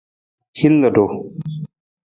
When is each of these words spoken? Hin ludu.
Hin 0.61 0.79
ludu. 0.85 1.05